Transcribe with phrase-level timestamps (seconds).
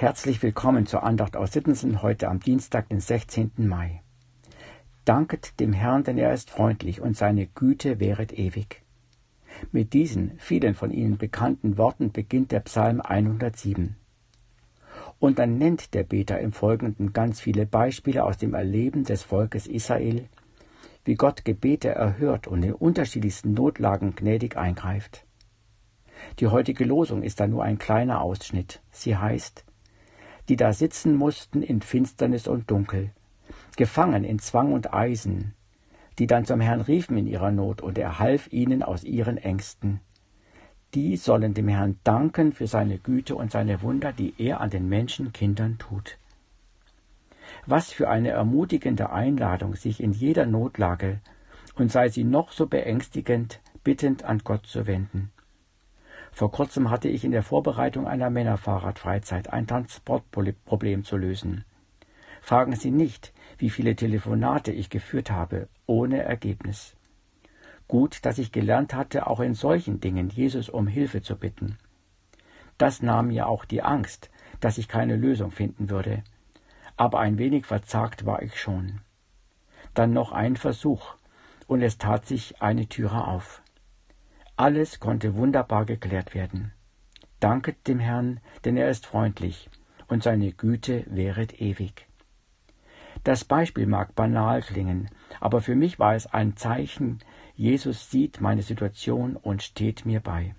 [0.00, 3.50] Herzlich willkommen zur Andacht aus Sittensen heute am Dienstag, den 16.
[3.56, 4.00] Mai.
[5.04, 8.84] Danket dem Herrn, denn er ist freundlich und seine Güte wäret ewig.
[9.72, 13.96] Mit diesen vielen von Ihnen bekannten Worten beginnt der Psalm 107.
[15.18, 19.66] Und dann nennt der Beter im Folgenden ganz viele Beispiele aus dem Erleben des Volkes
[19.66, 20.28] Israel,
[21.04, 25.26] wie Gott Gebete erhört und in unterschiedlichsten Notlagen gnädig eingreift.
[26.38, 28.80] Die heutige Losung ist da nur ein kleiner Ausschnitt.
[28.92, 29.64] Sie heißt,
[30.48, 33.10] die da sitzen mussten in Finsternis und Dunkel,
[33.76, 35.54] gefangen in Zwang und Eisen,
[36.18, 40.00] die dann zum Herrn riefen in ihrer Not, und er half ihnen aus ihren Ängsten.
[40.94, 44.88] Die sollen dem Herrn danken für seine Güte und seine Wunder, die er an den
[44.88, 46.18] Menschenkindern tut.
[47.66, 51.20] Was für eine ermutigende Einladung, sich in jeder Notlage,
[51.74, 55.30] und sei sie noch so beängstigend, bittend an Gott zu wenden.
[56.38, 61.64] Vor kurzem hatte ich in der Vorbereitung einer Männerfahrradfreizeit ein Transportproblem zu lösen.
[62.40, 66.94] Fragen Sie nicht, wie viele Telefonate ich geführt habe, ohne Ergebnis.
[67.88, 71.76] Gut, dass ich gelernt hatte, auch in solchen Dingen Jesus um Hilfe zu bitten.
[72.76, 76.22] Das nahm mir auch die Angst, dass ich keine Lösung finden würde.
[76.96, 79.00] Aber ein wenig verzagt war ich schon.
[79.92, 81.16] Dann noch ein Versuch,
[81.66, 83.60] und es tat sich eine Türe auf.
[84.58, 86.72] Alles konnte wunderbar geklärt werden.
[87.38, 89.70] Danket dem Herrn, denn er ist freundlich,
[90.08, 92.08] und seine Güte wäret ewig.
[93.22, 97.20] Das Beispiel mag banal klingen, aber für mich war es ein Zeichen,
[97.54, 100.56] Jesus sieht meine Situation und steht mir bei.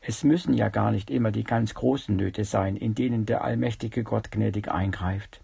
[0.00, 4.04] Es müssen ja gar nicht immer die ganz großen Nöte sein, in denen der allmächtige
[4.04, 5.42] Gott gnädig eingreift.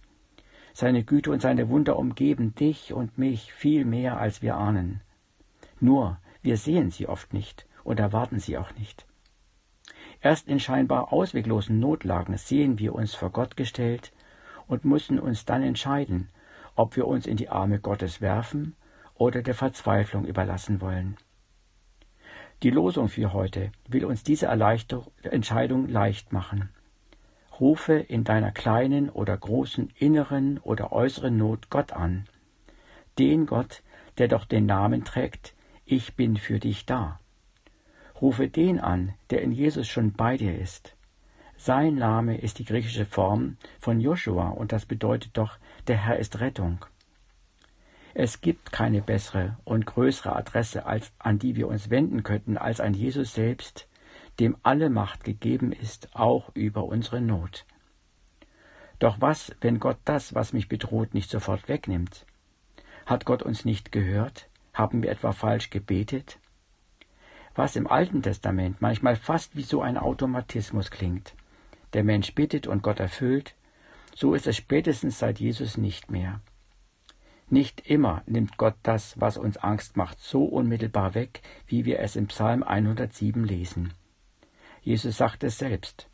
[0.74, 5.00] Seine Güte und seine Wunder umgeben dich und mich viel mehr, als wir ahnen.
[5.80, 9.06] Nur wir sehen sie oft nicht und erwarten sie auch nicht.
[10.20, 14.12] Erst in scheinbar ausweglosen Notlagen sehen wir uns vor Gott gestellt
[14.66, 16.28] und müssen uns dann entscheiden,
[16.76, 18.76] ob wir uns in die Arme Gottes werfen
[19.14, 21.16] oder der Verzweiflung überlassen wollen.
[22.62, 26.70] Die Losung für heute will uns diese Entscheidung leicht machen.
[27.58, 32.26] Rufe in deiner kleinen oder großen inneren oder äußeren Not Gott an,
[33.18, 33.82] den Gott,
[34.18, 35.54] der doch den Namen trägt,
[35.92, 37.20] ich bin für dich da.
[38.18, 40.96] Rufe den an, der in Jesus schon bei dir ist.
[41.58, 45.58] Sein Name ist die griechische Form von Joshua und das bedeutet doch,
[45.88, 46.86] der Herr ist Rettung.
[48.14, 52.80] Es gibt keine bessere und größere Adresse, als an die wir uns wenden könnten, als
[52.80, 53.86] an Jesus selbst,
[54.40, 57.66] dem alle Macht gegeben ist, auch über unsere Not.
[58.98, 62.24] Doch was, wenn Gott das, was mich bedroht, nicht sofort wegnimmt?
[63.04, 64.48] Hat Gott uns nicht gehört?
[64.72, 66.38] Haben wir etwa falsch gebetet?
[67.54, 71.34] Was im Alten Testament manchmal fast wie so ein Automatismus klingt.
[71.92, 73.54] Der Mensch bittet und Gott erfüllt,
[74.14, 76.40] so ist es spätestens seit Jesus nicht mehr.
[77.50, 82.16] Nicht immer nimmt Gott das, was uns Angst macht, so unmittelbar weg, wie wir es
[82.16, 83.92] im Psalm 107 lesen.
[84.80, 86.08] Jesus sagt es selbst.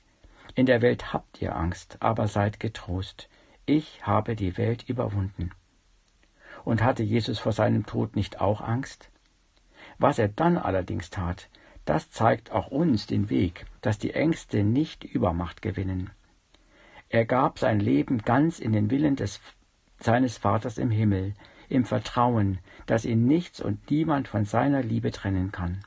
[0.57, 3.29] In der Welt habt ihr Angst, aber seid getrost.
[3.67, 5.53] Ich habe die Welt überwunden.
[6.69, 9.09] Und hatte Jesus vor seinem Tod nicht auch Angst?
[9.97, 11.49] Was er dann allerdings tat,
[11.87, 16.11] das zeigt auch uns den Weg, dass die Ängste nicht Übermacht gewinnen.
[17.09, 19.41] Er gab sein Leben ganz in den Willen des,
[19.99, 21.33] seines Vaters im Himmel,
[21.71, 25.81] im Vertrauen, dass ihn nichts und niemand von seiner Liebe trennen kann.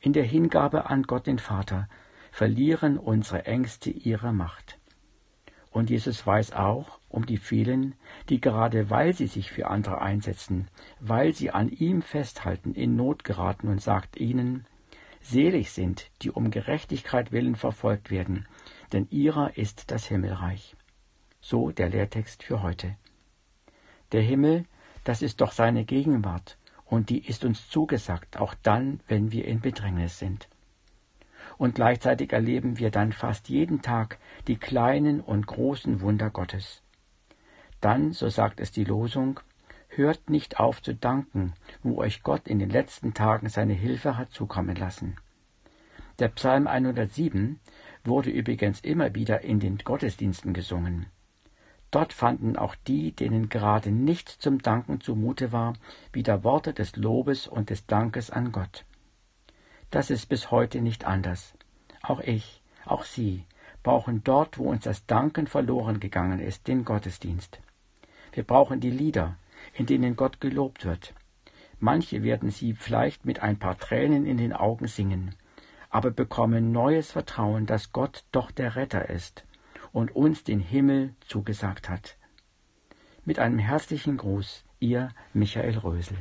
[0.00, 1.86] In der Hingabe an Gott den Vater
[2.30, 4.78] verlieren unsere Ängste ihre Macht.
[5.72, 7.94] Und Jesus weiß auch um die vielen,
[8.28, 10.68] die gerade weil sie sich für andere einsetzen,
[11.00, 14.66] weil sie an ihm festhalten, in Not geraten und sagt ihnen,
[15.22, 18.46] Selig sind, die um Gerechtigkeit willen verfolgt werden,
[18.92, 20.76] denn ihrer ist das Himmelreich.
[21.40, 22.96] So der Lehrtext für heute.
[24.10, 24.66] Der Himmel,
[25.04, 29.60] das ist doch seine Gegenwart, und die ist uns zugesagt, auch dann, wenn wir in
[29.60, 30.48] Bedrängnis sind
[31.62, 34.18] und gleichzeitig erleben wir dann fast jeden Tag
[34.48, 36.82] die kleinen und großen Wunder Gottes.
[37.80, 39.38] Dann, so sagt es die Losung,
[39.86, 41.52] hört nicht auf zu danken,
[41.84, 45.14] wo euch Gott in den letzten Tagen seine Hilfe hat zukommen lassen.
[46.18, 47.60] Der Psalm 107
[48.02, 51.06] wurde übrigens immer wieder in den Gottesdiensten gesungen.
[51.92, 55.74] Dort fanden auch die, denen gerade nicht zum Danken zumute war,
[56.12, 58.84] wieder Worte des Lobes und des Dankes an Gott.
[59.92, 61.52] Das ist bis heute nicht anders.
[62.00, 63.44] Auch ich, auch Sie
[63.82, 67.60] brauchen dort, wo uns das Danken verloren gegangen ist, den Gottesdienst.
[68.32, 69.36] Wir brauchen die Lieder,
[69.74, 71.12] in denen Gott gelobt wird.
[71.78, 75.34] Manche werden sie vielleicht mit ein paar Tränen in den Augen singen,
[75.90, 79.44] aber bekommen neues Vertrauen, dass Gott doch der Retter ist
[79.92, 82.16] und uns den Himmel zugesagt hat.
[83.26, 86.16] Mit einem herzlichen Gruß, Ihr Michael Rösel.